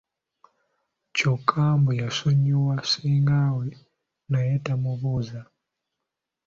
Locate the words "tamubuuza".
4.65-5.41